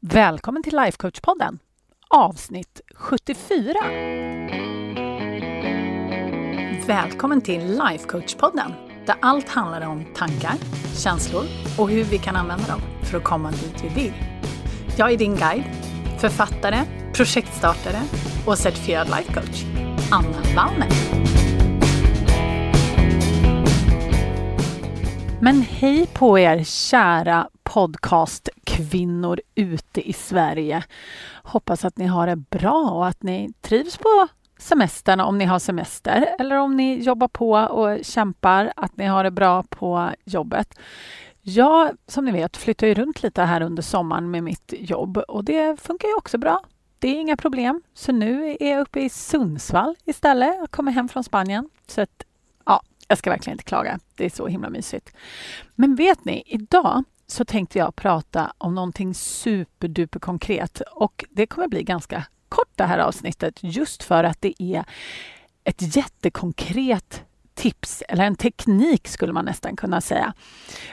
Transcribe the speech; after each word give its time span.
Välkommen 0.00 0.62
till 0.62 0.74
Lifecoach-podden, 0.78 1.58
avsnitt 2.08 2.80
74. 2.94 3.74
Välkommen 6.86 7.40
till 7.40 7.60
Lifecoach-podden 7.60 8.72
där 9.06 9.16
allt 9.22 9.48
handlar 9.48 9.86
om 9.86 10.04
tankar, 10.14 10.54
känslor 10.94 11.44
och 11.78 11.90
hur 11.90 12.04
vi 12.04 12.18
kan 12.18 12.36
använda 12.36 12.66
dem 12.66 12.80
för 13.02 13.18
att 13.18 13.24
komma 13.24 13.50
dit 13.50 13.84
vi 13.84 14.02
vill. 14.02 14.12
Jag 14.98 15.12
är 15.12 15.16
din 15.16 15.36
guide, 15.36 15.64
författare, 16.20 16.78
projektstartare 17.14 18.02
och 18.46 18.58
certifierad 18.58 19.06
lifecoach, 19.06 19.64
Anna 20.12 20.42
Wallner. 20.56 20.88
Men 25.40 25.62
hej 25.62 26.06
på 26.06 26.38
er 26.38 26.64
kära 26.64 27.48
podcast 27.64 28.48
kvinnor 28.76 29.40
ute 29.54 30.08
i 30.08 30.12
Sverige. 30.12 30.84
Hoppas 31.42 31.84
att 31.84 31.98
ni 31.98 32.06
har 32.06 32.26
det 32.26 32.36
bra 32.36 32.90
och 32.90 33.06
att 33.06 33.22
ni 33.22 33.52
trivs 33.60 33.96
på 33.96 34.28
semestern 34.58 35.20
om 35.20 35.38
ni 35.38 35.44
har 35.44 35.58
semester 35.58 36.36
eller 36.38 36.56
om 36.56 36.76
ni 36.76 37.02
jobbar 37.02 37.28
på 37.28 37.50
och 37.52 38.04
kämpar, 38.04 38.72
att 38.76 38.96
ni 38.96 39.04
har 39.04 39.24
det 39.24 39.30
bra 39.30 39.62
på 39.62 40.10
jobbet. 40.24 40.78
Jag, 41.42 41.90
som 42.06 42.24
ni 42.24 42.32
vet, 42.32 42.56
flyttar 42.56 42.86
ju 42.86 42.94
runt 42.94 43.22
lite 43.22 43.42
här 43.42 43.60
under 43.60 43.82
sommaren 43.82 44.30
med 44.30 44.44
mitt 44.44 44.74
jobb 44.78 45.16
och 45.16 45.44
det 45.44 45.80
funkar 45.80 46.08
ju 46.08 46.14
också 46.14 46.38
bra. 46.38 46.60
Det 46.98 47.08
är 47.08 47.20
inga 47.20 47.36
problem. 47.36 47.82
Så 47.94 48.12
nu 48.12 48.56
är 48.60 48.70
jag 48.70 48.80
uppe 48.80 49.00
i 49.00 49.08
Sundsvall 49.08 49.94
istället. 50.04 50.54
Jag 50.58 50.70
kommer 50.70 50.92
hem 50.92 51.08
från 51.08 51.24
Spanien. 51.24 51.68
Så 51.86 52.00
att, 52.00 52.24
ja, 52.64 52.82
jag 53.08 53.18
ska 53.18 53.30
verkligen 53.30 53.54
inte 53.54 53.64
klaga. 53.64 53.98
Det 54.14 54.24
är 54.24 54.30
så 54.30 54.46
himla 54.46 54.70
mysigt. 54.70 55.16
Men 55.74 55.94
vet 55.94 56.24
ni, 56.24 56.42
idag 56.46 57.04
så 57.26 57.44
tänkte 57.44 57.78
jag 57.78 57.96
prata 57.96 58.52
om 58.58 58.74
någonting 58.74 59.14
superduper 59.14 60.20
konkret 60.20 60.80
och 60.80 61.24
det 61.30 61.46
kommer 61.46 61.68
bli 61.68 61.82
ganska 61.82 62.24
kort 62.48 62.70
det 62.74 62.84
här 62.84 62.98
avsnittet 62.98 63.58
just 63.62 64.02
för 64.02 64.24
att 64.24 64.40
det 64.40 64.62
är 64.62 64.84
ett 65.64 65.96
jättekonkret 65.96 67.24
tips 67.54 68.02
eller 68.08 68.24
en 68.24 68.36
teknik 68.36 69.08
skulle 69.08 69.32
man 69.32 69.44
nästan 69.44 69.76
kunna 69.76 70.00
säga 70.00 70.34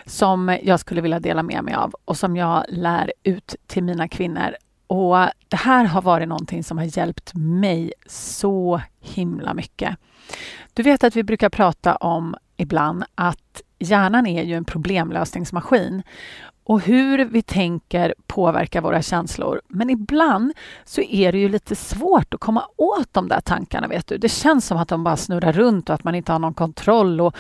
som 0.05 0.57
jag 0.63 0.79
skulle 0.79 1.01
vilja 1.01 1.19
dela 1.19 1.43
med 1.43 1.63
mig 1.63 1.73
av 1.73 1.93
och 2.05 2.17
som 2.17 2.35
jag 2.35 2.65
lär 2.69 3.13
ut 3.23 3.55
till 3.67 3.83
mina 3.83 4.07
kvinnor. 4.07 4.55
Och 4.93 5.17
Det 5.47 5.57
här 5.57 5.85
har 5.85 6.01
varit 6.01 6.27
någonting 6.27 6.63
som 6.63 6.77
har 6.77 6.97
hjälpt 6.97 7.31
mig 7.33 7.93
så 8.05 8.81
himla 8.99 9.53
mycket. 9.53 9.97
Du 10.73 10.83
vet 10.83 11.03
att 11.03 11.15
vi 11.15 11.23
brukar 11.23 11.49
prata 11.49 11.95
om 11.95 12.35
ibland 12.57 13.03
att 13.15 13.61
hjärnan 13.79 14.27
är 14.27 14.43
ju 14.43 14.55
en 14.55 14.65
problemlösningsmaskin 14.65 16.03
och 16.63 16.81
hur 16.81 17.25
vi 17.25 17.41
tänker 17.41 18.15
påverkar 18.27 18.81
våra 18.81 19.01
känslor. 19.01 19.61
Men 19.67 19.89
ibland 19.89 20.53
så 20.85 21.01
är 21.01 21.31
det 21.31 21.37
ju 21.37 21.49
lite 21.49 21.75
svårt 21.75 22.33
att 22.33 22.39
komma 22.39 22.67
åt 22.77 23.13
de 23.13 23.27
där 23.27 23.41
tankarna. 23.41 23.87
vet 23.87 24.07
du. 24.07 24.17
Det 24.17 24.29
känns 24.29 24.67
som 24.67 24.77
att 24.77 24.87
de 24.87 25.03
bara 25.03 25.17
snurrar 25.17 25.51
runt 25.51 25.89
och 25.89 25.95
att 25.95 26.03
man 26.03 26.15
inte 26.15 26.31
har 26.31 26.39
någon 26.39 26.53
kontroll. 26.53 27.21
Och 27.21 27.35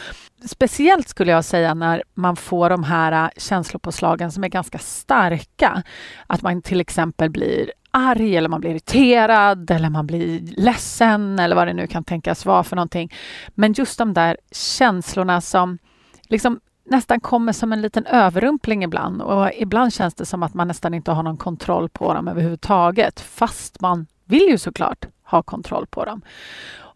speciellt 0.45 1.07
skulle 1.07 1.31
jag 1.31 1.45
säga 1.45 1.73
när 1.73 2.03
man 2.13 2.35
får 2.35 2.69
de 2.69 2.83
här 2.83 3.11
äh, 3.23 3.29
känslopåslagen 3.37 4.31
som 4.31 4.43
är 4.43 4.47
ganska 4.47 4.79
starka. 4.79 5.83
Att 6.27 6.41
man 6.41 6.61
till 6.61 6.81
exempel 6.81 7.29
blir 7.29 7.71
arg 7.91 8.37
eller 8.37 8.49
man 8.49 8.61
blir 8.61 8.71
irriterad 8.71 9.71
eller 9.71 9.89
man 9.89 10.07
blir 10.07 10.39
ledsen 10.57 11.39
eller 11.39 11.55
vad 11.55 11.67
det 11.67 11.73
nu 11.73 11.87
kan 11.87 12.03
tänkas 12.03 12.45
vara 12.45 12.63
för 12.63 12.75
någonting. 12.75 13.13
Men 13.55 13.73
just 13.73 13.97
de 13.97 14.13
där 14.13 14.37
känslorna 14.51 15.41
som 15.41 15.77
liksom 16.23 16.59
nästan 16.85 17.19
kommer 17.19 17.53
som 17.53 17.73
en 17.73 17.81
liten 17.81 18.05
överrumpling 18.05 18.83
ibland 18.83 19.21
och 19.21 19.49
ibland 19.53 19.93
känns 19.93 20.13
det 20.13 20.25
som 20.25 20.43
att 20.43 20.53
man 20.53 20.67
nästan 20.67 20.93
inte 20.93 21.11
har 21.11 21.23
någon 21.23 21.37
kontroll 21.37 21.89
på 21.89 22.13
dem 22.13 22.27
överhuvudtaget 22.27 23.19
fast 23.19 23.81
man 23.81 24.07
vill 24.25 24.49
ju 24.49 24.57
såklart 24.57 25.05
ha 25.23 25.43
kontroll 25.43 25.87
på 25.87 26.05
dem. 26.05 26.21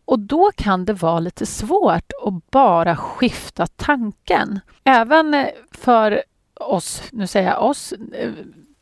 Och 0.05 0.19
då 0.19 0.51
kan 0.55 0.85
det 0.85 0.93
vara 0.93 1.19
lite 1.19 1.45
svårt 1.45 2.11
att 2.25 2.51
bara 2.51 2.95
skifta 2.95 3.67
tanken. 3.67 4.59
Även 4.83 5.33
eh, 5.33 5.47
för 5.71 6.23
oss, 6.59 7.03
nu 7.11 7.27
säger 7.27 7.49
jag 7.49 7.63
oss, 7.63 7.93
eh, 8.13 8.31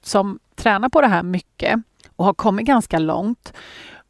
som 0.01 0.39
tränar 0.55 0.89
på 0.89 1.01
det 1.01 1.07
här 1.07 1.23
mycket 1.23 1.79
och 2.15 2.25
har 2.25 2.33
kommit 2.33 2.65
ganska 2.65 2.99
långt 2.99 3.53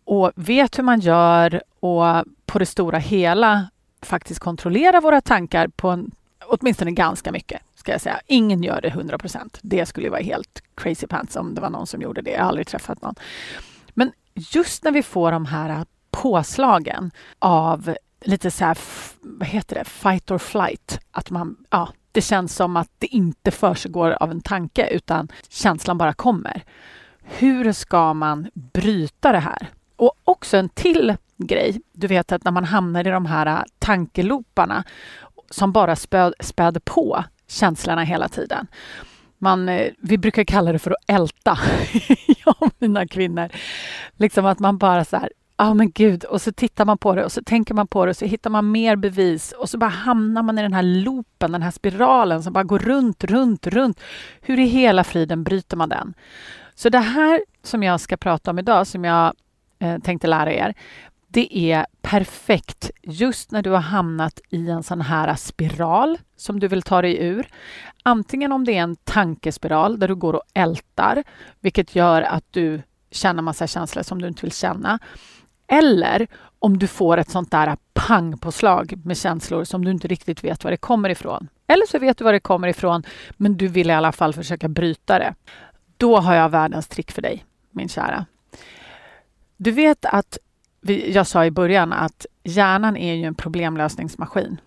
och 0.05 0.31
vet 0.35 0.77
hur 0.77 0.83
man 0.83 0.99
gör 0.99 1.61
och 1.79 2.23
på 2.45 2.59
det 2.59 2.65
stora 2.65 2.97
hela 2.97 3.69
faktiskt 4.01 4.39
kontrollera 4.39 5.01
våra 5.01 5.21
tankar 5.21 5.67
på 5.67 5.89
en 5.89 6.11
åtminstone 6.47 6.91
ganska 6.91 7.31
mycket, 7.31 7.61
ska 7.75 7.91
jag 7.91 8.01
säga. 8.01 8.19
Ingen 8.27 8.63
gör 8.63 8.81
det 8.81 8.87
100 8.87 9.17
procent. 9.17 9.59
Det 9.61 9.85
skulle 9.85 10.09
vara 10.09 10.21
helt 10.21 10.63
crazy 10.75 11.07
pants 11.07 11.35
om 11.35 11.55
det 11.55 11.61
var 11.61 11.69
någon 11.69 11.87
som 11.87 12.01
gjorde 12.01 12.21
det. 12.21 12.31
Jag 12.31 12.41
har 12.41 12.47
aldrig 12.47 12.67
träffat 12.67 13.01
någon. 13.01 13.15
Men 13.93 14.11
just 14.35 14.83
när 14.83 14.91
vi 14.91 15.03
får 15.03 15.31
de 15.31 15.45
här 15.45 15.85
påslagen 16.11 17.11
av 17.39 17.95
lite 18.21 18.51
så 18.51 18.65
här, 18.65 18.77
vad 19.21 19.47
heter 19.47 19.75
det, 19.75 19.85
fight 19.85 20.31
or 20.31 20.37
flight. 20.37 20.99
Att 21.11 21.29
man, 21.29 21.55
ja, 21.69 21.89
det 22.11 22.21
känns 22.21 22.55
som 22.55 22.77
att 22.77 22.89
det 22.99 23.07
inte 23.07 23.51
försiggår 23.51 24.11
av 24.11 24.31
en 24.31 24.41
tanke 24.41 24.87
utan 24.87 25.27
känslan 25.49 25.97
bara 25.97 26.13
kommer. 26.13 26.63
Hur 27.23 27.71
ska 27.71 28.13
man 28.13 28.47
bryta 28.53 29.31
det 29.31 29.39
här? 29.39 29.69
Och 29.95 30.13
också 30.23 30.57
en 30.57 30.69
till 30.69 31.17
grej. 31.37 31.81
Du 31.93 32.07
vet 32.07 32.31
att 32.31 32.43
när 32.43 32.51
man 32.51 32.63
hamnar 32.63 33.07
i 33.07 33.11
de 33.11 33.25
här 33.25 33.65
tankeloparna 33.79 34.83
som 35.49 35.71
bara 35.71 35.95
späd, 35.95 36.33
späder 36.39 36.79
på 36.79 37.23
känslorna 37.47 38.03
hela 38.03 38.29
tiden. 38.29 38.67
Man, 39.37 39.69
eh, 39.69 39.91
vi 39.97 40.17
brukar 40.17 40.43
kalla 40.43 40.71
det 40.71 40.79
för 40.79 40.91
att 40.91 41.09
älta, 41.15 41.57
jag 42.45 42.55
och 42.59 42.73
mina 42.79 43.07
kvinnor. 43.07 43.49
Liksom 44.17 44.45
att 44.45 44.59
man 44.59 44.77
bara 44.77 45.05
så 45.05 45.17
här, 45.17 45.29
ja 45.57 45.69
oh 45.69 45.73
men 45.73 45.91
gud, 45.91 46.23
och 46.23 46.41
så 46.41 46.51
tittar 46.51 46.85
man 46.85 46.97
på 46.97 47.15
det 47.15 47.25
och 47.25 47.31
så 47.31 47.43
tänker 47.43 47.73
man 47.73 47.87
på 47.87 48.05
det 48.05 48.09
och 48.09 48.17
så 48.17 48.25
hittar 48.25 48.49
man 48.49 48.71
mer 48.71 48.95
bevis 48.95 49.51
och 49.51 49.69
så 49.69 49.77
bara 49.77 49.89
hamnar 49.89 50.43
man 50.43 50.59
i 50.59 50.61
den 50.61 50.73
här 50.73 50.83
loopen, 50.83 51.51
den 51.51 51.61
här 51.61 51.71
spiralen 51.71 52.43
som 52.43 52.53
bara 52.53 52.63
går 52.63 52.79
runt, 52.79 53.23
runt, 53.23 53.67
runt. 53.67 53.99
Hur 54.41 54.59
i 54.59 54.65
hela 54.65 55.03
friden 55.03 55.43
bryter 55.43 55.77
man 55.77 55.89
den? 55.89 56.13
Så 56.75 56.89
det 56.89 56.99
här 56.99 57.43
som 57.63 57.83
jag 57.83 58.01
ska 58.01 58.17
prata 58.17 58.51
om 58.51 58.59
idag, 58.59 58.87
som 58.87 59.03
jag 59.03 59.33
eh, 59.79 59.99
tänkte 59.99 60.27
lära 60.27 60.53
er, 60.53 60.73
det 61.35 61.57
är 61.71 61.85
perfekt 62.01 62.91
just 63.01 63.51
när 63.51 63.61
du 63.61 63.69
har 63.69 63.79
hamnat 63.79 64.39
i 64.49 64.69
en 64.69 64.83
sån 64.83 65.01
här 65.01 65.35
spiral 65.35 66.17
som 66.35 66.59
du 66.59 66.67
vill 66.67 66.81
ta 66.81 67.01
dig 67.01 67.17
ur. 67.23 67.47
Antingen 68.03 68.51
om 68.51 68.63
det 68.63 68.77
är 68.77 68.81
en 68.81 68.95
tankespiral 68.95 69.99
där 69.99 70.07
du 70.07 70.15
går 70.15 70.33
och 70.33 70.43
ältar, 70.53 71.23
vilket 71.59 71.95
gör 71.95 72.21
att 72.21 72.43
du 72.51 72.81
känner 73.11 73.41
massa 73.41 73.67
känslor 73.67 74.03
som 74.03 74.21
du 74.21 74.27
inte 74.27 74.41
vill 74.41 74.51
känna. 74.51 74.99
Eller 75.67 76.27
om 76.59 76.77
du 76.77 76.87
får 76.87 77.17
ett 77.17 77.29
sånt 77.29 77.51
där 77.51 77.77
pangpåslag 77.93 78.93
med 79.03 79.17
känslor 79.17 79.63
som 79.63 79.85
du 79.85 79.91
inte 79.91 80.07
riktigt 80.07 80.43
vet 80.43 80.63
var 80.63 80.71
det 80.71 80.77
kommer 80.77 81.09
ifrån. 81.09 81.47
Eller 81.67 81.85
så 81.85 81.99
vet 81.99 82.17
du 82.17 82.23
var 82.23 82.33
det 82.33 82.39
kommer 82.39 82.67
ifrån, 82.67 83.03
men 83.37 83.57
du 83.57 83.67
vill 83.67 83.89
i 83.89 83.93
alla 83.93 84.11
fall 84.11 84.33
försöka 84.33 84.67
bryta 84.67 85.19
det. 85.19 85.35
Då 85.97 86.17
har 86.17 86.35
jag 86.35 86.49
världens 86.49 86.87
trick 86.87 87.11
för 87.11 87.21
dig, 87.21 87.45
min 87.71 87.89
kära. 87.89 88.25
Du 89.57 89.71
vet 89.71 90.05
att 90.05 90.37
jag 90.93 91.27
sa 91.27 91.45
i 91.45 91.51
början 91.51 91.93
att 91.93 92.25
hjärnan 92.43 92.97
är 92.97 93.13
ju 93.13 93.23
en 93.23 93.35
problemlösningsmaskin. 93.35 94.61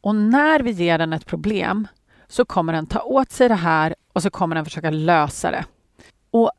Och 0.00 0.14
när 0.14 0.60
vi 0.60 0.70
ger 0.70 0.98
den 0.98 1.12
ett 1.12 1.26
problem 1.26 1.88
så 2.28 2.44
kommer 2.44 2.72
den 2.72 2.86
ta 2.86 3.00
åt 3.00 3.30
sig 3.30 3.48
det 3.48 3.54
här 3.54 3.94
och 4.12 4.22
så 4.22 4.30
kommer 4.30 4.56
den 4.56 4.64
försöka 4.64 4.90
lösa 4.90 5.50
det. 5.50 5.64
Och 6.30 6.50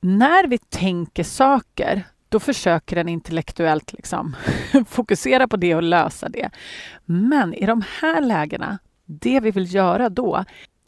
när 0.00 0.46
vi 0.48 0.58
tänker 0.58 1.24
saker, 1.24 2.02
då 2.28 2.40
försöker 2.40 2.96
den 2.96 3.08
intellektuellt 3.08 3.92
liksom 3.92 4.36
fokusera 4.88 5.48
på 5.48 5.56
det 5.56 5.74
och 5.74 5.82
lösa 5.82 6.28
det. 6.28 6.50
Men 7.04 7.54
i 7.54 7.66
de 7.66 7.82
här 8.00 8.20
lägena, 8.20 8.78
det 9.04 9.40
vi 9.40 9.50
vill 9.50 9.74
göra 9.74 10.08
då 10.08 10.44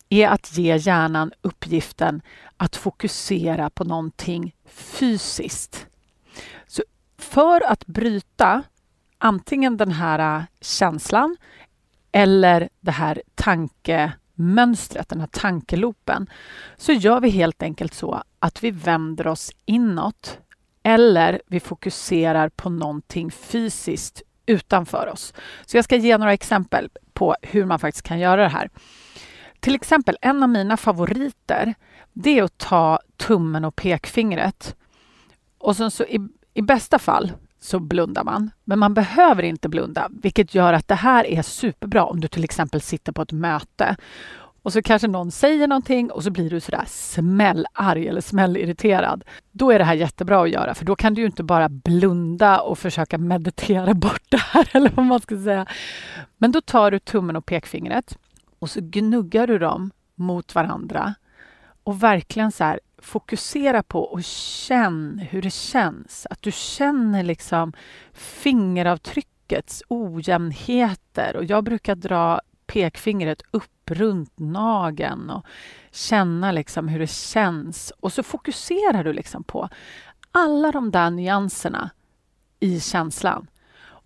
är 0.08 0.28
att 0.28 0.58
ge 0.58 0.76
hjärnan 0.76 1.32
uppgiften 1.42 2.22
att 2.56 2.76
fokusera 2.76 3.70
på 3.70 3.84
någonting 3.84 4.54
fysiskt 4.66 5.87
för 7.18 7.60
att 7.66 7.86
bryta 7.86 8.62
antingen 9.18 9.76
den 9.76 9.92
här 9.92 10.38
äh, 10.38 10.44
känslan 10.60 11.36
eller 12.12 12.68
det 12.80 12.90
här 12.90 13.22
tankemönstret, 13.34 15.08
den 15.08 15.20
här 15.20 15.28
tankelopen, 15.32 16.30
så 16.76 16.92
gör 16.92 17.20
vi 17.20 17.30
helt 17.30 17.62
enkelt 17.62 17.94
så 17.94 18.22
att 18.38 18.64
vi 18.64 18.70
vänder 18.70 19.26
oss 19.26 19.52
inåt 19.64 20.38
eller 20.82 21.42
vi 21.46 21.60
fokuserar 21.60 22.48
på 22.48 22.70
någonting 22.70 23.30
fysiskt 23.30 24.22
utanför 24.46 25.06
oss. 25.12 25.34
Så 25.66 25.76
jag 25.76 25.84
ska 25.84 25.96
ge 25.96 26.18
några 26.18 26.32
exempel 26.32 26.90
på 27.12 27.36
hur 27.42 27.64
man 27.64 27.78
faktiskt 27.78 28.06
kan 28.06 28.18
göra 28.18 28.42
det 28.42 28.48
här. 28.48 28.70
Till 29.60 29.74
exempel, 29.74 30.18
en 30.20 30.42
av 30.42 30.48
mina 30.48 30.76
favoriter, 30.76 31.74
det 32.12 32.38
är 32.38 32.42
att 32.42 32.58
ta 32.58 32.98
tummen 33.16 33.64
och 33.64 33.76
pekfingret 33.76 34.76
och 35.58 35.76
sen 35.76 35.90
så 35.90 36.04
i, 36.58 36.62
bästa 36.62 36.98
fall 36.98 37.32
så 37.60 37.80
blundar 37.80 38.24
man, 38.24 38.50
men 38.64 38.78
man 38.78 38.94
behöver 38.94 39.42
inte 39.42 39.68
blunda, 39.68 40.08
vilket 40.22 40.54
gör 40.54 40.72
att 40.72 40.88
det 40.88 40.94
här 40.94 41.26
är 41.26 41.42
superbra 41.42 42.04
om 42.04 42.20
du 42.20 42.28
till 42.28 42.44
exempel 42.44 42.80
sitter 42.80 43.12
på 43.12 43.22
ett 43.22 43.32
möte 43.32 43.96
och 44.62 44.72
så 44.72 44.82
kanske 44.82 45.08
någon 45.08 45.30
säger 45.30 45.66
någonting 45.66 46.10
och 46.10 46.22
så 46.24 46.30
blir 46.30 46.50
du 46.50 46.60
sådär 46.60 46.84
smällarg 46.86 48.08
eller 48.08 48.20
smällirriterad. 48.20 49.24
Då 49.52 49.70
är 49.70 49.78
det 49.78 49.84
här 49.84 49.94
jättebra 49.94 50.42
att 50.42 50.50
göra 50.50 50.74
för 50.74 50.84
då 50.84 50.96
kan 50.96 51.14
du 51.14 51.20
ju 51.20 51.26
inte 51.26 51.42
bara 51.42 51.68
blunda 51.68 52.60
och 52.60 52.78
försöka 52.78 53.18
meditera 53.18 53.94
bort 53.94 54.22
det 54.28 54.40
här 54.40 54.68
eller 54.76 54.90
vad 54.90 55.06
man 55.06 55.20
ska 55.20 55.36
säga. 55.36 55.66
Men 56.36 56.52
då 56.52 56.60
tar 56.60 56.90
du 56.90 56.98
tummen 56.98 57.36
och 57.36 57.46
pekfingret 57.46 58.18
och 58.58 58.70
så 58.70 58.80
gnuggar 58.82 59.46
du 59.46 59.58
dem 59.58 59.90
mot 60.14 60.54
varandra 60.54 61.14
och 61.84 62.02
verkligen 62.02 62.52
så 62.52 62.64
här 62.64 62.80
fokusera 62.98 63.82
på 63.82 64.02
och 64.02 64.24
känn 64.24 65.18
hur 65.30 65.42
det 65.42 65.52
känns. 65.52 66.26
Att 66.30 66.42
du 66.42 66.52
känner 66.52 67.22
liksom 67.22 67.72
fingeravtryckets 68.12 69.82
ojämnheter 69.88 71.36
och 71.36 71.44
jag 71.44 71.64
brukar 71.64 71.94
dra 71.94 72.40
pekfingret 72.66 73.42
upp 73.50 73.90
runt 73.90 74.32
nageln 74.38 75.30
och 75.30 75.46
känna 75.92 76.52
liksom 76.52 76.88
hur 76.88 76.98
det 76.98 77.10
känns. 77.10 77.92
Och 78.00 78.12
så 78.12 78.22
fokuserar 78.22 79.04
du 79.04 79.12
liksom 79.12 79.44
på 79.44 79.68
alla 80.32 80.72
de 80.72 80.90
där 80.90 81.10
nyanserna 81.10 81.90
i 82.60 82.80
känslan. 82.80 83.46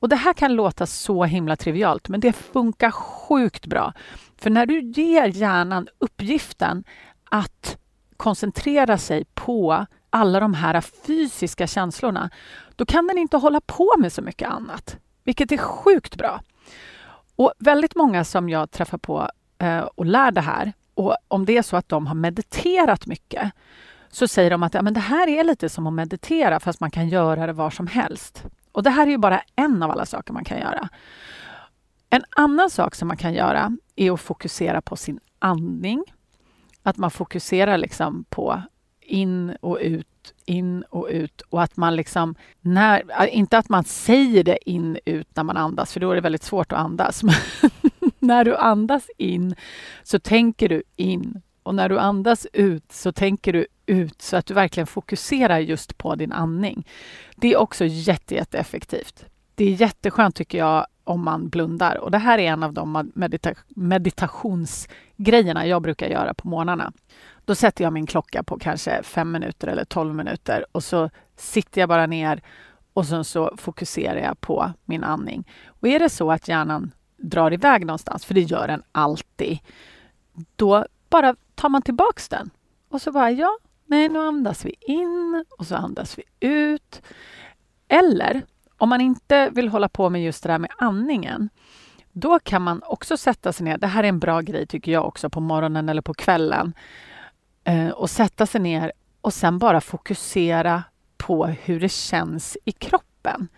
Och 0.03 0.09
Det 0.09 0.17
här 0.17 0.33
kan 0.33 0.55
låta 0.55 0.87
så 0.87 1.25
himla 1.25 1.57
trivialt, 1.57 2.09
men 2.09 2.21
det 2.21 2.33
funkar 2.33 2.91
sjukt 2.91 3.67
bra. 3.67 3.93
För 4.37 4.51
när 4.51 4.67
du 4.67 4.81
ger 4.81 5.27
hjärnan 5.27 5.89
uppgiften 5.99 6.85
att 7.25 7.79
koncentrera 8.23 8.99
sig 8.99 9.25
på 9.35 9.87
alla 10.11 10.41
de 10.41 10.55
här 10.55 10.81
fysiska 10.81 11.67
känslorna, 11.67 12.31
då 12.77 12.87
kan 12.87 13.07
den 13.07 13.19
inte 13.19 13.37
hålla 13.37 13.61
på 13.61 13.95
med 13.99 14.13
så 14.13 14.23
mycket 14.23 14.49
annat, 14.49 14.97
vilket 15.25 15.53
är 15.53 15.57
sjukt 15.57 16.17
bra. 16.17 16.41
Och 17.37 17.53
väldigt 17.59 17.95
många 17.95 18.25
som 18.25 18.49
jag 18.49 18.71
träffar 18.71 18.99
på 18.99 19.29
eh, 19.59 19.79
och 19.79 20.07
lär 20.07 20.31
det 20.31 20.41
här, 20.41 20.73
och 20.95 21.17
om 21.29 21.45
det 21.45 21.57
är 21.57 21.63
så 21.63 21.77
att 21.77 21.89
de 21.89 22.07
har 22.07 22.15
mediterat 22.15 23.07
mycket, 23.07 23.53
så 24.11 24.29
säger 24.29 24.51
de 24.51 24.63
att 24.63 24.75
ja, 24.75 24.83
men 24.83 24.95
det 24.95 25.01
här 25.01 25.29
är 25.29 25.45
lite 25.45 25.69
som 25.69 25.87
att 25.87 25.93
meditera 25.93 26.61
fast 26.61 26.81
man 26.81 26.91
kan 26.91 27.09
göra 27.09 27.47
det 27.47 27.53
var 27.53 27.71
som 27.71 27.87
helst. 27.87 28.45
Och 28.73 28.83
det 28.83 28.91
här 28.91 29.07
är 29.07 29.11
ju 29.11 29.19
bara 29.19 29.43
en 29.57 29.83
av 29.83 29.91
alla 29.91 30.07
saker 30.07 30.33
man 30.33 30.45
kan 30.45 30.59
göra. 30.59 30.89
En 32.11 32.25
annan 32.31 32.71
sak 32.71 32.95
som 32.95 33.09
man 33.09 33.17
kan 33.17 33.35
göra 33.35 33.77
är 33.97 34.13
att 34.13 34.21
fokusera 34.21 34.81
på 34.83 34.97
sin 34.97 35.21
andning. 35.39 36.05
Att 36.83 36.97
man 36.97 37.11
fokuserar 37.11 37.79
liksom 37.79 38.25
på 38.29 38.63
in 39.01 39.57
och 39.61 39.79
ut, 39.81 40.35
in 40.45 40.83
och 40.83 41.09
ut 41.11 41.41
och 41.41 41.63
att 41.63 41.77
man 41.77 41.97
liksom, 41.97 42.35
när, 42.61 43.23
äh, 43.23 43.39
inte 43.39 43.59
att 43.59 43.69
man 43.69 43.85
säger 43.85 44.45
det 44.45 44.71
in 44.71 44.99
ut 45.05 45.37
när 45.37 45.43
man 45.43 45.57
andas, 45.57 45.93
för 45.93 46.01
då 46.01 46.11
är 46.11 46.15
det 46.15 46.21
väldigt 46.21 46.43
svårt 46.43 46.73
att 46.73 46.79
andas. 46.79 47.23
Men 47.23 47.35
när 48.19 48.45
du 48.45 48.57
andas 48.57 49.11
in 49.19 49.55
så 50.03 50.19
tänker 50.19 50.69
du 50.69 50.83
in 50.97 51.43
och 51.63 51.75
när 51.75 51.89
du 51.89 51.99
andas 51.99 52.47
ut 52.53 52.93
så 52.93 53.13
tänker 53.13 53.53
du 53.53 53.67
ut 53.87 54.23
så 54.23 54.37
att 54.37 54.47
du 54.47 54.55
verkligen 54.55 54.87
fokuserar 54.87 55.59
just 55.59 55.99
på 55.99 56.15
din 56.15 56.33
andning. 56.33 56.87
Det 57.37 57.53
är 57.53 57.57
också 57.57 57.85
jätte, 57.85 58.35
jätteeffektivt. 58.35 59.25
Det 59.55 59.65
är 59.65 59.71
jätteskönt 59.71 60.37
tycker 60.37 60.59
jag 60.59 60.87
om 61.05 61.25
man 61.25 61.49
blundar 61.49 61.97
och 61.97 62.11
det 62.11 62.19
här 62.19 62.39
är 62.39 62.53
en 62.53 62.63
av 62.63 62.73
de 62.73 63.11
medita 63.15 63.55
meditationsgrejerna 63.69 65.67
jag 65.67 65.83
brukar 65.83 66.07
göra 66.07 66.35
på 66.35 66.49
morgnarna. 66.49 66.93
Då 67.45 67.55
sätter 67.55 67.85
jag 67.85 67.93
min 67.93 68.07
klocka 68.07 68.43
på 68.43 68.59
kanske 68.59 69.03
fem 69.03 69.33
minuter 69.33 69.69
eller 69.69 69.85
tolv 69.85 70.15
minuter 70.15 70.65
och 70.73 70.85
så 70.85 71.11
sitter 71.37 71.81
jag 71.81 71.89
bara 71.89 72.07
ner 72.07 72.43
och 72.93 73.07
sen 73.07 73.25
så 73.25 73.55
fokuserar 73.57 74.19
jag 74.19 74.41
på 74.41 74.73
min 74.85 75.05
andning. 75.05 75.49
Och 75.67 75.89
är 75.89 75.99
det 75.99 76.09
så 76.09 76.33
att 76.33 76.49
hjärnan 76.49 76.93
drar 77.17 77.53
iväg 77.53 77.87
någonstans, 77.87 78.25
för 78.25 78.35
det 78.35 78.41
gör 78.41 78.67
den 78.67 78.83
alltid, 78.93 79.59
då 80.57 80.87
bara 81.11 81.37
tar 81.55 81.69
man 81.69 81.83
tillbaks 81.83 82.29
den 82.29 82.51
och 82.89 83.03
så 83.03 83.13
bara 83.13 83.31
ja, 83.31 83.59
nej, 83.87 84.09
nu 84.09 84.19
andas 84.19 84.65
vi 84.65 84.75
in 84.81 85.45
och 85.59 85.67
så 85.67 85.77
andas 85.77 86.19
vi 86.19 86.49
ut. 86.49 87.03
Eller 87.89 88.43
om 88.83 88.89
man 88.89 89.01
inte 89.01 89.51
vill 89.51 89.69
hålla 89.69 89.89
på 89.89 90.11
med 90.11 90.23
just 90.23 90.43
det 90.43 90.49
där 90.49 90.59
med 90.59 90.71
andningen, 90.79 91.49
då 92.13 92.39
kan 92.39 92.63
man 92.63 92.83
också 92.87 93.17
sätta 93.17 93.53
sig 93.53 93.65
ner. 93.65 93.79
Det 93.79 93.87
här 93.87 94.05
är 94.05 94.09
en 94.09 94.19
bra 94.19 94.41
grej 94.41 94.67
tycker 94.67 94.93
jag 94.93 95.07
också 95.07 95.31
på 95.31 95.41
morgonen 95.41 95.89
eller 95.89 96.03
på 96.03 96.15
kvällen. 96.15 96.73
Eh, 97.65 97.89
och 97.89 98.11
sätta 98.11 98.47
sig 98.47 98.61
ner 98.61 98.93
och 99.21 99.35
sen 99.35 99.59
bara 99.59 99.81
fokusera 99.81 100.83
på 101.17 101.47
hur 101.47 101.81
det 101.81 101.89
känns 101.89 102.57
i 102.65 102.73
kroppen. 102.73 103.49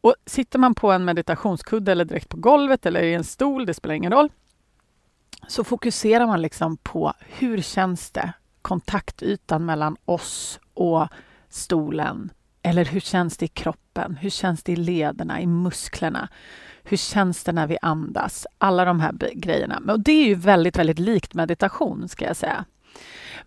Och 0.00 0.14
Sitter 0.26 0.58
man 0.58 0.74
på 0.74 0.92
en 0.92 1.04
meditationskudde 1.04 1.92
eller 1.92 2.04
direkt 2.04 2.28
på 2.28 2.36
golvet 2.36 2.86
eller 2.86 3.02
i 3.02 3.14
en 3.14 3.24
stol, 3.24 3.66
det 3.66 3.74
spelar 3.74 3.94
ingen 3.94 4.12
roll, 4.12 4.28
så 5.48 5.64
fokuserar 5.64 6.26
man 6.26 6.42
liksom 6.42 6.76
på 6.76 7.12
hur 7.20 7.62
känns 7.62 8.10
det? 8.10 8.32
Kontaktytan 8.62 9.64
mellan 9.64 9.96
oss 10.04 10.60
och 10.74 11.08
stolen. 11.48 12.30
Eller 12.66 12.84
hur 12.84 13.00
känns 13.00 13.36
det 13.36 13.44
i 13.44 13.48
kroppen? 13.48 14.16
Hur 14.20 14.30
känns 14.30 14.62
det 14.62 14.72
i 14.72 14.76
lederna, 14.76 15.40
i 15.40 15.46
musklerna? 15.46 16.28
Hur 16.84 16.96
känns 16.96 17.44
det 17.44 17.52
när 17.52 17.66
vi 17.66 17.78
andas? 17.82 18.46
Alla 18.58 18.84
de 18.84 19.00
här 19.00 19.12
grejerna. 19.34 19.82
Och 19.88 20.00
det 20.00 20.12
är 20.12 20.26
ju 20.26 20.34
väldigt, 20.34 20.78
väldigt 20.78 20.98
likt 20.98 21.34
meditation, 21.34 22.08
ska 22.08 22.24
jag 22.24 22.36
säga. 22.36 22.64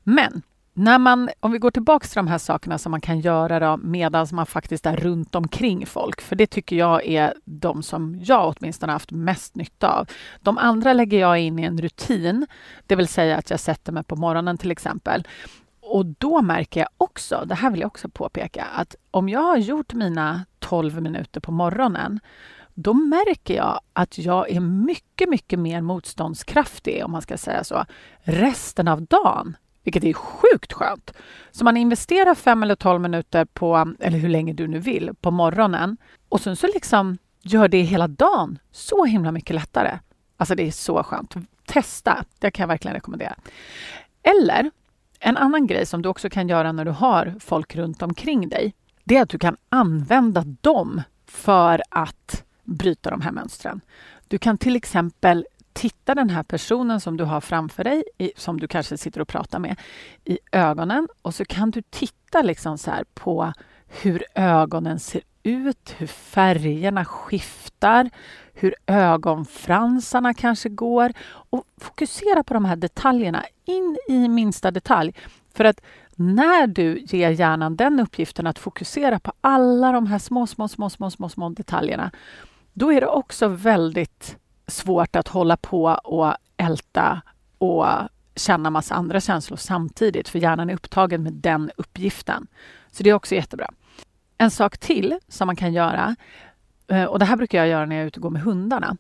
Men 0.04 0.42
när 0.74 0.98
man, 0.98 1.30
om 1.40 1.52
vi 1.52 1.58
går 1.60 1.72
tillbaka 1.72 2.08
till 2.08 2.16
de 2.16 2.28
här 2.28 2.38
sakerna 2.38 2.78
som 2.78 2.92
man 2.92 3.02
kan 3.02 3.20
göra 3.20 3.78
medan 3.78 4.28
man 4.32 4.46
faktiskt 4.46 4.86
är 4.86 4.98
runt 4.98 5.36
omkring 5.36 5.86
folk, 5.86 6.22
för 6.22 6.36
det 6.36 6.48
tycker 6.48 6.76
jag 6.76 7.06
är 7.06 7.34
de 7.46 7.84
som 7.84 8.20
jag 8.24 8.56
åtminstone 8.58 8.92
haft 8.92 9.12
mest 9.12 9.56
nytta 9.56 9.88
av. 10.00 10.10
De 10.42 10.58
andra 10.58 10.94
lägger 10.94 11.20
jag 11.20 11.40
in 11.40 11.60
i 11.60 11.64
en 11.64 11.82
rutin, 11.82 12.48
det 12.88 12.96
vill 12.96 13.08
säga 13.08 13.38
att 13.38 13.50
jag 13.50 13.60
sätter 13.60 13.92
mig 13.92 14.04
på 14.04 14.16
morgonen 14.16 14.58
till 14.58 14.72
exempel. 14.72 15.28
Och 15.90 16.06
då 16.06 16.42
märker 16.42 16.80
jag 16.80 16.90
också, 16.98 17.44
det 17.46 17.56
här 17.56 17.72
vill 17.72 17.80
jag 17.80 17.88
också 17.88 18.10
påpeka, 18.10 18.66
att 18.66 18.96
om 19.12 19.30
jag 19.30 19.42
har 19.42 19.58
gjort 19.58 19.94
mina 19.94 20.46
12 20.60 21.02
minuter 21.02 21.42
på 21.42 21.52
morgonen 21.52 22.20
då 22.74 22.94
märker 22.94 23.56
jag 23.56 23.80
att 23.94 24.18
jag 24.18 24.52
är 24.52 24.60
mycket, 24.60 25.30
mycket 25.30 25.60
mer 25.60 25.82
motståndskraftig, 25.82 27.06
om 27.06 27.12
man 27.12 27.22
ska 27.22 27.38
säga 27.38 27.64
så, 27.64 27.86
resten 28.22 28.88
av 28.88 29.02
dagen 29.02 29.58
vilket 29.84 30.04
är 30.04 30.14
sjukt 30.14 30.74
skönt. 30.74 31.14
Så 31.52 31.64
man 31.64 31.78
investerar 31.78 32.36
fem 32.36 32.64
eller 32.64 32.76
tolv 32.76 33.02
minuter 33.02 33.46
på, 33.46 33.94
eller 34.00 34.18
hur 34.18 34.30
länge 34.30 34.54
du 34.54 34.68
nu 34.68 34.80
vill, 34.80 35.12
på 35.22 35.32
morgonen 35.32 35.98
och 36.30 36.42
sen 36.42 36.56
så 36.56 36.68
liksom 36.68 37.18
gör 37.42 37.68
det 37.68 37.82
hela 37.82 38.08
dagen 38.08 38.60
så 38.72 39.06
himla 39.06 39.32
mycket 39.32 39.56
lättare. 39.56 40.00
Alltså 40.38 40.56
det 40.56 40.68
är 40.68 40.72
så 40.72 41.04
skönt. 41.04 41.36
Testa, 41.66 42.26
det 42.40 42.52
kan 42.52 42.64
jag 42.64 42.68
verkligen 42.68 42.96
rekommendera. 42.96 43.36
Eller 44.24 44.72
en 45.20 45.38
annan 45.38 45.68
grej 45.68 45.86
som 45.86 46.02
du 46.02 46.10
också 46.10 46.30
kan 46.30 46.50
göra 46.50 46.72
när 46.72 46.86
du 46.86 46.92
har 46.92 47.36
folk 47.40 47.76
runt 47.76 48.02
omkring 48.02 48.50
dig, 48.50 48.74
det 49.04 49.18
är 49.18 49.22
att 49.22 49.30
du 49.30 49.40
kan 49.40 49.58
använda 49.70 50.44
dem 50.62 51.02
för 51.28 51.82
att 51.90 52.44
bryta 52.64 53.10
de 53.10 53.22
här 53.22 53.32
mönstren. 53.32 53.82
Du 54.28 54.38
kan 54.38 54.58
till 54.58 54.76
exempel 54.76 55.46
titta 55.74 56.16
den 56.16 56.30
här 56.30 56.44
personen 56.44 57.02
som 57.02 57.18
du 57.18 57.24
har 57.24 57.42
framför 57.42 57.84
dig, 57.84 58.04
som 58.36 58.60
du 58.60 58.68
kanske 58.68 58.98
sitter 58.98 59.22
och 59.22 59.28
pratar 59.28 59.60
med, 59.60 59.76
i 60.26 60.40
ögonen 60.52 61.08
och 61.22 61.36
så 61.36 61.46
kan 61.46 61.72
du 61.72 61.82
titta 61.82 62.42
liksom 62.42 62.78
så 62.78 62.92
på 63.14 63.54
hur 63.90 64.24
ögonen 64.36 65.00
ser 65.00 65.22
ut, 65.44 65.96
hur 65.98 66.08
färgerna 66.08 67.06
skiftar, 67.06 68.10
hur 68.54 68.76
ögonfransarna 68.88 70.34
kanske 70.34 70.70
går 70.70 71.14
och 71.28 71.64
fokusera 71.78 72.44
på 72.44 72.54
de 72.54 72.66
här 72.66 72.76
detaljerna 72.76 73.46
in 73.66 73.98
i 74.10 74.28
minsta 74.28 74.72
detalj. 74.72 75.14
För 75.54 75.66
att 75.66 75.82
när 76.16 76.68
du 76.68 77.00
ger 77.00 77.30
hjärnan 77.30 77.76
den 77.76 78.00
uppgiften 78.00 78.48
att 78.48 78.60
fokusera 78.60 79.20
på 79.20 79.34
alla 79.42 79.92
de 79.92 80.08
här 80.08 80.20
små, 80.20 80.48
små, 80.48 80.68
små, 80.68 80.90
små, 80.90 81.10
små, 81.10 81.30
små 81.30 81.50
detaljerna, 81.50 82.12
då 82.74 82.94
är 82.94 83.02
det 83.02 83.08
också 83.08 83.48
väldigt 83.48 84.38
svårt 84.68 85.16
att 85.16 85.28
hålla 85.28 85.58
på 85.58 85.84
och 86.04 86.34
älta 86.58 87.22
och 87.58 87.86
känna 88.36 88.70
massa 88.70 88.96
andra 88.96 89.22
känslor 89.22 89.58
samtidigt, 89.58 90.30
för 90.30 90.40
hjärnan 90.40 90.70
är 90.70 90.74
upptagen 90.74 91.24
med 91.24 91.34
den 91.34 91.72
uppgiften. 91.78 92.48
Så 92.92 93.04
det 93.04 93.10
är 93.10 93.14
också 93.14 93.36
jättebra. 93.36 93.70
En 94.42 94.52
sak 94.52 94.78
till 94.78 95.20
som 95.28 95.46
man 95.46 95.56
kan 95.56 95.74
göra, 95.74 96.16
eh, 96.88 97.04
och 97.04 97.20
det 97.20 97.26
här 97.26 97.36
brukar 97.36 97.58
jag 97.58 97.68
göra 97.68 97.86
när 97.86 97.96
jag 97.96 98.04
är 98.04 98.08
ute 98.08 98.20
och 98.20 98.24
går 98.24 98.30
med 98.30 98.42
hundarna, 98.42 98.98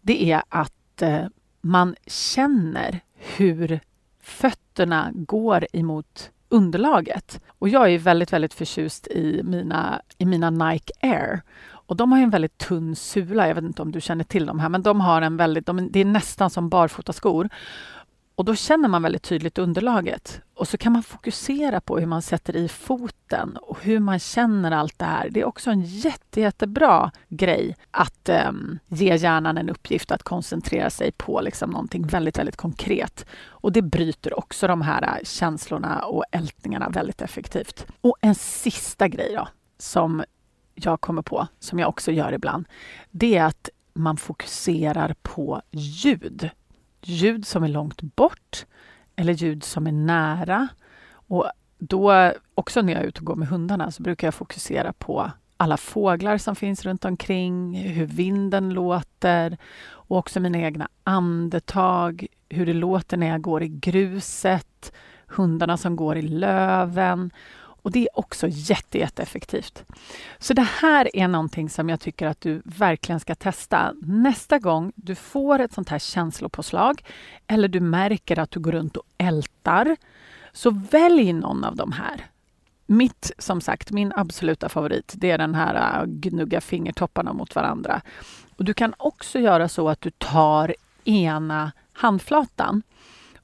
det 0.00 0.32
är 0.32 0.42
att 0.48 1.02
eh, 1.02 1.26
man 1.60 1.96
känner 2.06 3.00
hur 3.14 3.80
fötterna 4.22 5.10
går 5.14 5.66
emot 5.72 6.30
underlaget. 6.48 7.40
Och 7.48 7.68
jag 7.68 7.90
är 7.92 7.98
väldigt, 7.98 8.32
väldigt 8.32 8.54
förtjust 8.54 9.06
i 9.06 9.42
mina, 9.44 10.02
i 10.18 10.24
mina 10.24 10.50
Nike 10.50 10.92
Air. 11.00 11.42
Och 11.70 11.96
de 11.96 12.12
har 12.12 12.18
en 12.18 12.30
väldigt 12.30 12.58
tunn 12.58 12.96
sula. 12.96 13.48
Jag 13.48 13.54
vet 13.54 13.64
inte 13.64 13.82
om 13.82 13.92
du 13.92 14.00
känner 14.00 14.24
till 14.24 14.46
dem 14.46 14.58
här, 14.58 14.68
men 14.68 14.82
de 14.82 15.00
har 15.00 15.22
en 15.22 15.36
väldigt, 15.36 15.66
de, 15.66 15.88
det 15.92 16.00
är 16.00 16.04
nästan 16.04 16.50
som 16.50 16.68
barfotaskor. 16.68 17.48
Och 18.38 18.44
då 18.44 18.54
känner 18.54 18.88
man 18.88 19.02
väldigt 19.02 19.22
tydligt 19.22 19.58
underlaget. 19.58 20.40
Och 20.54 20.68
så 20.68 20.78
kan 20.78 20.92
man 20.92 21.02
fokusera 21.02 21.80
på 21.80 21.98
hur 21.98 22.06
man 22.06 22.22
sätter 22.22 22.56
i 22.56 22.68
foten 22.68 23.56
och 23.56 23.82
hur 23.82 23.98
man 23.98 24.18
känner 24.18 24.70
allt 24.70 24.98
det 24.98 25.04
här. 25.04 25.28
Det 25.30 25.40
är 25.40 25.44
också 25.44 25.70
en 25.70 25.82
jätte, 25.82 26.40
jättebra 26.40 27.12
grej 27.28 27.76
att 27.90 28.28
um, 28.48 28.78
ge 28.86 29.16
hjärnan 29.16 29.58
en 29.58 29.70
uppgift 29.70 30.10
att 30.10 30.22
koncentrera 30.22 30.90
sig 30.90 31.12
på 31.12 31.40
liksom 31.40 31.70
någonting 31.70 32.06
väldigt, 32.06 32.38
väldigt 32.38 32.56
konkret. 32.56 33.26
Och 33.46 33.72
det 33.72 33.82
bryter 33.82 34.38
också 34.38 34.66
de 34.66 34.82
här 34.82 35.02
äh, 35.02 35.24
känslorna 35.24 36.00
och 36.04 36.24
ältningarna 36.32 36.88
väldigt 36.88 37.22
effektivt. 37.22 37.86
Och 38.00 38.16
en 38.20 38.34
sista 38.34 39.08
grej 39.08 39.34
då, 39.34 39.48
som 39.78 40.24
jag 40.74 41.00
kommer 41.00 41.22
på, 41.22 41.46
som 41.58 41.78
jag 41.78 41.88
också 41.88 42.12
gör 42.12 42.32
ibland, 42.32 42.68
det 43.10 43.36
är 43.36 43.44
att 43.44 43.68
man 43.92 44.16
fokuserar 44.16 45.14
på 45.22 45.62
ljud 45.70 46.50
ljud 47.02 47.46
som 47.46 47.64
är 47.64 47.68
långt 47.68 48.02
bort 48.02 48.66
eller 49.16 49.32
ljud 49.32 49.64
som 49.64 49.86
är 49.86 49.92
nära. 49.92 50.68
Och 51.10 51.50
då, 51.78 52.32
också 52.54 52.82
när 52.82 52.92
jag 52.92 53.02
är 53.02 53.06
ute 53.06 53.20
och 53.20 53.26
går 53.26 53.36
med 53.36 53.48
hundarna, 53.48 53.90
så 53.90 54.02
brukar 54.02 54.26
jag 54.26 54.34
fokusera 54.34 54.92
på 54.92 55.30
alla 55.56 55.76
fåglar 55.76 56.38
som 56.38 56.56
finns 56.56 56.84
runt 56.84 57.04
omkring, 57.04 57.74
hur 57.74 58.06
vinden 58.06 58.70
låter 58.70 59.58
och 59.86 60.16
också 60.16 60.40
mina 60.40 60.58
egna 60.58 60.88
andetag, 61.04 62.26
hur 62.48 62.66
det 62.66 62.72
låter 62.72 63.16
när 63.16 63.26
jag 63.26 63.40
går 63.40 63.62
i 63.62 63.68
gruset, 63.68 64.92
hundarna 65.26 65.76
som 65.76 65.96
går 65.96 66.16
i 66.16 66.22
löven 66.22 67.30
och 67.82 67.92
det 67.92 67.98
är 67.98 68.18
också 68.18 68.46
jätte, 68.50 68.98
jätteeffektivt. 68.98 69.84
Så 70.38 70.54
det 70.54 70.68
här 70.80 71.16
är 71.16 71.28
någonting 71.28 71.70
som 71.70 71.88
jag 71.88 72.00
tycker 72.00 72.26
att 72.26 72.40
du 72.40 72.62
verkligen 72.64 73.20
ska 73.20 73.34
testa. 73.34 73.94
Nästa 74.02 74.58
gång 74.58 74.92
du 74.96 75.14
får 75.14 75.58
ett 75.58 75.72
sånt 75.72 75.88
här 75.88 75.98
känslopåslag 75.98 77.04
eller 77.46 77.68
du 77.68 77.80
märker 77.80 78.38
att 78.38 78.50
du 78.50 78.60
går 78.60 78.72
runt 78.72 78.96
och 78.96 79.04
ältar, 79.18 79.96
så 80.52 80.70
välj 80.70 81.32
någon 81.32 81.64
av 81.64 81.76
de 81.76 81.92
här. 81.92 82.26
Mitt, 82.86 83.32
som 83.38 83.60
sagt, 83.60 83.90
min 83.90 84.12
absoluta 84.16 84.68
favorit, 84.68 85.14
det 85.16 85.30
är 85.30 85.38
den 85.38 85.54
här 85.54 85.74
att 85.74 86.08
gnugga 86.08 86.60
fingertopparna 86.60 87.32
mot 87.32 87.54
varandra. 87.54 88.00
Och 88.56 88.64
Du 88.64 88.74
kan 88.74 88.94
också 88.96 89.38
göra 89.38 89.68
så 89.68 89.88
att 89.88 90.00
du 90.00 90.10
tar 90.10 90.74
ena 91.04 91.72
handflatan 91.92 92.82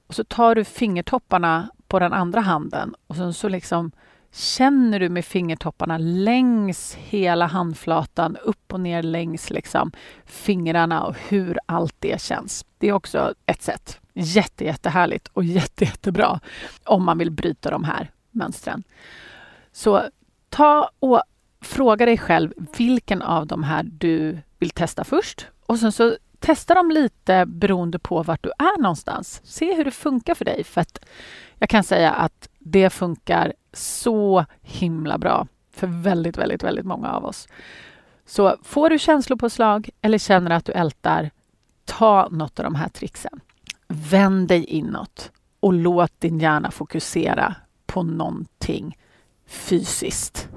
och 0.07 0.14
så 0.14 0.25
tar 0.25 0.55
du 0.55 0.64
fingertopparna 0.64 1.69
på 1.88 1.99
den 1.99 2.12
andra 2.12 2.41
handen 2.41 2.95
och 3.07 3.17
sen 3.17 3.35
så 3.35 3.49
liksom 3.49 3.93
känner 4.35 5.00
du 5.00 5.09
med 5.09 5.25
fingertopparna 5.25 5.99
längs 5.99 6.95
hela 6.95 7.47
handflatan, 7.47 8.37
upp 8.37 8.73
och 8.73 8.81
ner 8.81 9.03
längs 9.03 9.50
liksom 9.50 9.93
fingrarna 10.25 11.05
och 11.05 11.17
hur 11.29 11.59
allt 11.67 11.95
det 11.99 12.21
känns. 12.21 12.64
Det 12.79 12.88
är 12.88 12.93
också 12.93 13.35
ett 13.47 13.62
sätt. 13.62 14.00
Jätte, 14.12 14.64
jättehärligt 14.64 15.29
och 15.29 15.45
jätte, 15.45 15.85
jättebra 15.85 16.41
om 16.85 17.05
man 17.05 17.19
vill 17.19 17.31
bryta 17.31 17.71
de 17.71 17.85
här 17.85 18.11
mönstren. 18.31 18.83
Så 19.73 20.03
ta 20.49 20.91
och 20.99 21.23
fråga 21.61 22.07
dig 22.07 22.19
själv 22.19 22.53
vilken 22.76 23.23
av 23.23 23.47
de 23.47 23.62
här 23.62 23.83
du 23.83 24.38
vill 24.59 24.71
testa 24.71 25.05
först 25.05 25.47
och 25.67 25.79
sen 25.79 25.93
så 25.93 26.17
testa 26.38 26.75
dem 26.75 26.91
lite 26.91 27.47
beroende 27.47 27.99
på 27.99 28.23
vart 28.23 28.43
du 28.43 28.50
är 28.59 28.83
någonstans. 28.83 29.41
Se 29.45 29.75
hur 29.75 29.85
det 29.85 29.91
funkar 29.91 30.35
för 30.35 30.45
dig. 30.45 30.64
För 30.64 30.81
att 30.81 31.05
jag 31.59 31.69
kan 31.69 31.85
säga 31.85 32.12
att 32.12 32.49
det 32.64 32.90
funkar 32.90 33.52
så 33.73 34.44
himla 34.62 35.18
bra 35.18 35.47
för 35.73 35.87
väldigt, 35.87 36.38
väldigt, 36.38 36.62
väldigt 36.62 36.87
många 36.87 37.12
av 37.12 37.25
oss. 37.25 37.49
Så 38.26 38.56
får 38.62 38.90
du 38.90 38.99
känslopåslag 38.99 39.90
eller 40.00 40.18
känner 40.18 40.50
att 40.50 40.64
du 40.64 40.73
ältar, 40.73 41.30
ta 41.85 42.28
något 42.30 42.59
av 42.59 42.64
de 42.64 42.75
här 42.75 42.88
tricksen. 42.88 43.40
Vänd 43.88 44.49
dig 44.49 44.64
inåt 44.64 45.33
och 45.61 45.73
låt 45.73 46.21
din 46.21 46.40
hjärna 46.40 46.71
fokusera 46.71 47.54
på 47.87 48.02
någonting 48.02 48.99
fysiskt. 49.47 50.49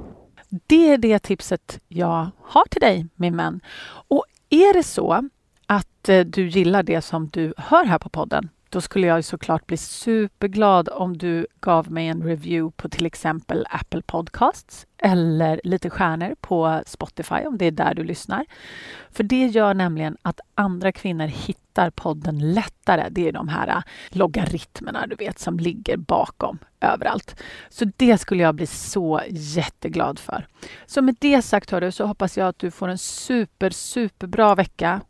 Det 0.50 0.94
är 0.94 0.98
det 0.98 1.20
tipset 1.20 1.80
jag 1.88 2.30
har 2.42 2.66
till 2.66 2.82
dig, 2.82 3.08
min 3.16 3.38
vän. 3.38 3.62
Och 3.88 4.26
är 4.50 4.74
det 4.74 4.84
så 4.84 5.30
att 5.66 6.10
eh, 6.10 6.26
du 6.26 6.48
gillar 6.48 6.84
det 6.84 7.02
som 7.02 7.28
du 7.28 7.54
hör 7.58 7.86
här 7.86 8.00
på 8.00 8.10
podden 8.10 8.50
då 8.70 8.82
skulle 8.82 9.08
jag 9.08 9.26
såklart 9.26 9.68
bli 9.68 9.78
superglad 9.78 10.90
om 10.90 11.18
du 11.18 11.48
gav 11.60 11.92
mig 11.92 12.08
en 12.08 12.24
review 12.24 12.74
på 12.78 12.90
till 12.90 13.06
exempel 13.06 13.66
Apple 13.70 14.02
Podcasts 14.02 14.88
eller 14.98 15.62
lite 15.64 15.90
stjärnor 15.90 16.36
på 16.42 16.82
Spotify 16.86 17.36
om 17.36 17.58
det 17.58 17.66
är 17.66 17.72
där 17.72 17.94
du 17.94 18.04
lyssnar. 18.04 18.46
För 19.12 19.24
det 19.24 19.46
gör 19.46 19.74
nämligen 19.74 20.18
att 20.22 20.40
andra 20.56 20.92
kvinnor 20.92 21.28
hittar 21.28 21.90
podden 21.90 22.54
lättare. 22.54 23.08
Det 23.10 23.28
är 23.28 23.32
de 23.32 23.48
här 23.48 23.84
logaritmerna 24.10 25.08
du 25.08 25.16
vet 25.16 25.40
som 25.40 25.60
ligger 25.60 25.98
bakom 25.98 26.60
överallt. 26.82 27.36
Så 27.70 27.86
det 27.98 28.18
skulle 28.18 28.44
jag 28.44 28.56
bli 28.56 28.68
så 28.68 29.22
jätteglad 29.30 30.20
för. 30.20 30.48
Så 30.86 31.02
med 31.02 31.16
det 31.20 31.42
sagt 31.42 31.70
hörru, 31.70 31.92
så 31.92 32.06
hoppas 32.06 32.38
jag 32.38 32.48
att 32.48 32.60
du 32.60 32.72
får 32.72 32.88
en 32.88 32.98
super, 32.98 33.70
superbra 33.70 34.56
vecka 34.56 35.02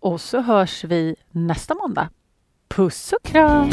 och 0.00 0.20
så 0.20 0.40
hörs 0.40 0.84
vi 0.84 1.16
nästa 1.30 1.74
måndag. 1.74 2.08
Puss 2.68 3.12
och 3.12 3.22
kram! 3.22 3.70